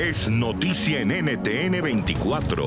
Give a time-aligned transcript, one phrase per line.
[0.00, 2.64] es noticia en NTN 24.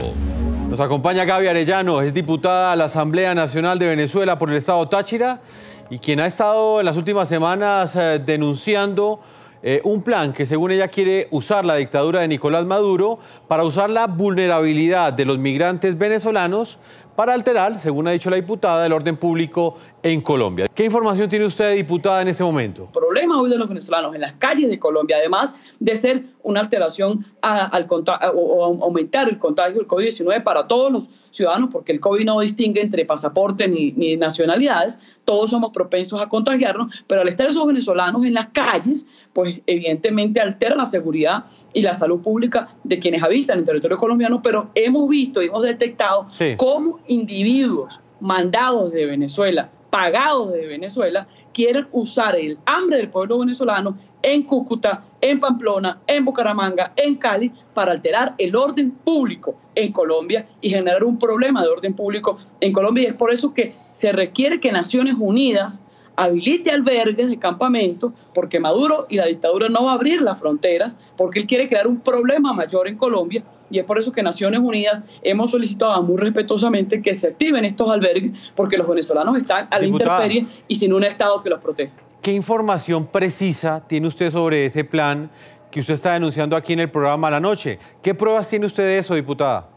[0.70, 4.88] Nos acompaña Gaby Arellano, es diputada a la Asamblea Nacional de Venezuela por el Estado
[4.88, 5.42] Táchira
[5.90, 9.20] y quien ha estado en las últimas semanas eh, denunciando
[9.64, 13.90] eh, un plan que según ella quiere usar la dictadura de Nicolás Maduro para usar
[13.90, 16.78] la vulnerabilidad de los migrantes venezolanos
[17.16, 20.68] para alterar, según ha dicho la diputada, el orden público en Colombia.
[20.68, 22.90] ¿Qué información tiene usted, diputada, en este momento?
[22.92, 27.26] Problema hoy de los venezolanos en las calles de Colombia, además de ser una alteración
[27.42, 32.42] al o aumentar el contagio del COVID-19 para todos los ciudadanos, porque el COVID no
[32.42, 37.66] distingue entre pasaportes ni, ni, nacionalidades, todos somos propensos a contagiarnos, pero al estar esos
[37.66, 43.24] venezolanos en las calles, pues evidentemente altera la seguridad y la salud pública de quienes
[43.24, 46.28] habitan en el territorio colombiano, pero hemos visto y hemos detectado
[46.58, 53.96] cómo individuos mandados de Venezuela, pagados de Venezuela, quieren usar el hambre del pueblo venezolano
[54.24, 60.48] en Cúcuta, en Pamplona, en Bucaramanga, en Cali, para alterar el orden público en Colombia
[60.62, 63.04] y generar un problema de orden público en Colombia.
[63.04, 65.84] Y es por eso que se requiere que Naciones Unidas
[66.16, 70.98] habilite albergues de campamento, porque Maduro y la dictadura no va a abrir las fronteras,
[71.18, 74.60] porque él quiere crear un problema mayor en Colombia, y es por eso que Naciones
[74.60, 79.80] Unidas hemos solicitado muy respetuosamente que se activen estos albergues, porque los venezolanos están a
[79.80, 81.94] la intemperie y sin un Estado que los proteja.
[82.22, 85.30] ¿Qué información precisa tiene usted sobre ese plan
[85.72, 87.80] que usted está denunciando aquí en el programa La Noche?
[88.02, 89.68] ¿Qué pruebas tiene usted de eso, diputada?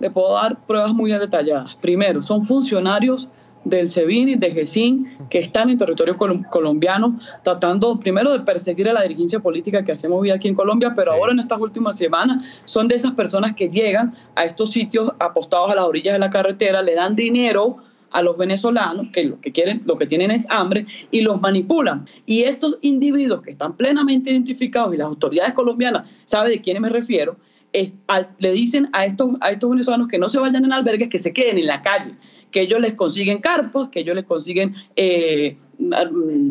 [0.00, 1.76] Le puedo dar pruebas muy detalladas.
[1.76, 3.28] Primero, son funcionarios
[3.64, 8.92] del SEBIN y de GESIN que están en territorio colombiano tratando primero de perseguir a
[8.92, 12.44] la dirigencia política que hacemos hoy aquí en Colombia, pero ahora en estas últimas semanas
[12.64, 16.30] son de esas personas que llegan a estos sitios apostados a las orillas de la
[16.30, 17.78] carretera, le dan dinero
[18.14, 22.06] a los venezolanos que lo que quieren, lo que tienen es hambre y los manipulan.
[22.26, 26.90] Y estos individuos que están plenamente identificados y las autoridades colombianas saben de quiénes me
[26.90, 27.36] refiero,
[28.38, 31.32] le dicen a estos, a estos venezolanos que no se vayan en albergues, que se
[31.32, 32.14] queden en la calle,
[32.50, 35.56] que ellos les consiguen carpos, que ellos les consiguen eh,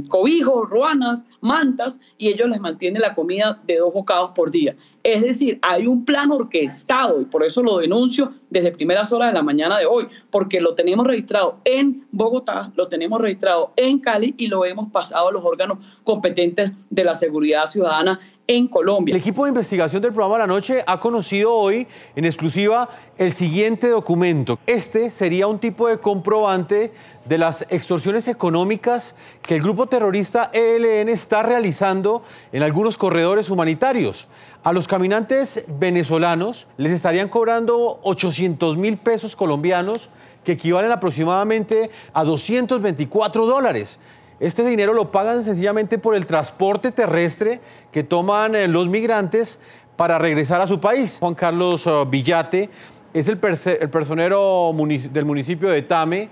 [0.09, 4.75] cobijos, ruanas, mantas, y ellos les mantienen la comida de dos bocados por día.
[5.03, 9.33] Es decir, hay un plan orquestado y por eso lo denuncio desde primeras horas de
[9.33, 14.33] la mañana de hoy, porque lo tenemos registrado en Bogotá, lo tenemos registrado en Cali
[14.37, 19.13] y lo hemos pasado a los órganos competentes de la seguridad ciudadana en Colombia.
[19.13, 23.87] El equipo de investigación del programa La Noche ha conocido hoy en exclusiva el siguiente
[23.87, 24.59] documento.
[24.67, 26.91] Este sería un tipo de comprobante
[27.25, 34.27] de las extorsiones económicas que el grupo terrorista ELN está realizando en algunos corredores humanitarios.
[34.63, 40.07] A los caminantes venezolanos les estarían cobrando 800 mil pesos colombianos,
[40.43, 43.99] que equivalen aproximadamente a 224 dólares.
[44.39, 47.59] Este dinero lo pagan sencillamente por el transporte terrestre
[47.91, 49.59] que toman eh, los migrantes
[49.95, 51.17] para regresar a su país.
[51.19, 52.69] Juan Carlos eh, Villate
[53.15, 54.71] es el, personero
[55.11, 56.29] del municipio de Tame,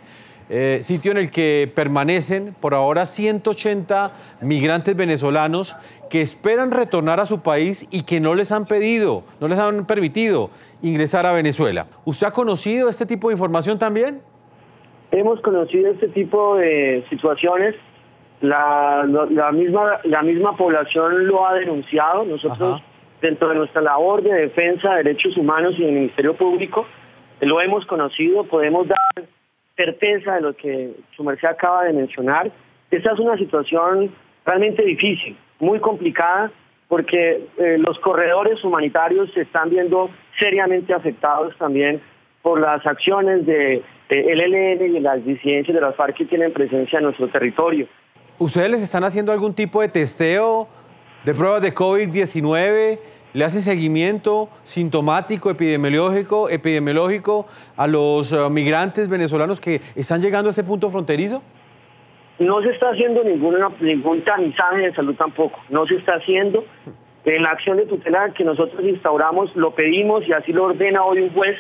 [0.54, 5.78] eh, sitio en el que permanecen por ahora 180 migrantes venezolanos
[6.10, 9.88] que esperan retornar a su país y que no les han pedido, no les han
[9.88, 10.50] permitido
[10.82, 11.88] ingresar a Venezuela.
[12.04, 14.22] ¿Usted ha conocido este tipo de información también?
[15.12, 17.76] Hemos conocido este tipo de situaciones
[18.42, 22.26] la, la, misma, la misma población lo ha denunciado.
[22.26, 22.82] Nosotros,
[23.22, 26.86] dentro de nuestra labor de defensa de derechos humanos y del Ministerio Público,
[27.40, 29.00] lo hemos conocido, podemos dar
[29.86, 32.52] certeza de lo que su merced acaba de mencionar.
[32.92, 34.12] Esta es una situación
[34.46, 36.52] realmente difícil, muy complicada,
[36.88, 42.02] porque eh, los corredores humanitarios se están viendo seriamente afectados también
[42.42, 46.98] por las acciones de, de ELN y las disidencias de las FARC que tienen presencia
[46.98, 47.88] en nuestro territorio.
[48.38, 50.68] ¿Ustedes les están haciendo algún tipo de testeo
[51.24, 53.00] de pruebas de COVID-19?
[53.34, 57.48] ¿Le hace seguimiento sintomático, epidemiológico, epidemiológico
[57.78, 61.42] a los eh, migrantes venezolanos que están llegando a ese punto fronterizo?
[62.40, 65.60] No se está haciendo ninguna, ningún tamizaje de salud tampoco.
[65.70, 66.66] No se está haciendo.
[67.24, 71.22] En la acción de tutela que nosotros instauramos, lo pedimos y así lo ordena hoy
[71.22, 71.56] un juez,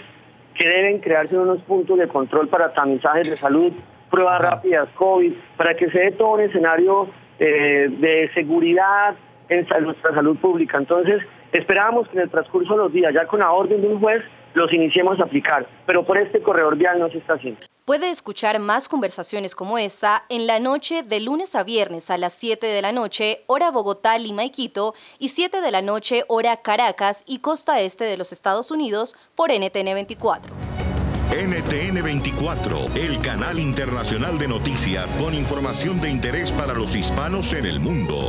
[0.55, 3.71] que deben crearse unos puntos de control para tamizajes de salud,
[4.09, 7.07] pruebas rápidas COVID, para que se dé todo un escenario
[7.39, 9.15] eh, de seguridad
[9.47, 10.77] en nuestra salud pública.
[10.77, 13.99] Entonces, esperamos que en el transcurso de los días, ya con la orden de un
[13.99, 17.59] juez, los iniciemos a aplicar, pero por este corredor vial no se está haciendo.
[17.85, 22.33] Puede escuchar más conversaciones como esta en la noche de lunes a viernes a las
[22.33, 26.57] 7 de la noche, hora Bogotá, Lima y Quito, y 7 de la noche, hora
[26.57, 30.53] Caracas y costa este de los Estados Unidos por NTN 24.
[31.31, 37.65] NTN 24, el canal internacional de noticias con información de interés para los hispanos en
[37.65, 38.19] el mundo.